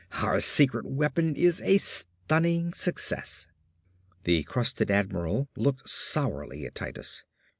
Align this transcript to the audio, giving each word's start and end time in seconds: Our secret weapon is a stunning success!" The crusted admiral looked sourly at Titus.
Our 0.23 0.39
secret 0.39 0.87
weapon 0.87 1.35
is 1.35 1.61
a 1.61 1.77
stunning 1.77 2.73
success!" 2.73 3.45
The 4.23 4.41
crusted 4.41 4.89
admiral 4.89 5.47
looked 5.55 5.87
sourly 5.87 6.65
at 6.65 6.73
Titus. 6.73 7.23